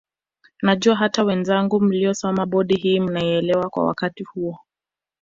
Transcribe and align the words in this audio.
Najua 0.61 0.95
hata 0.95 1.23
wenzangu 1.23 1.79
mliosoma 1.81 2.45
bodi 2.45 2.75
hii 2.75 2.99
mnaielewa 2.99 3.69
kwa 3.69 3.85
wakati 3.85 4.23
huo 4.23 4.59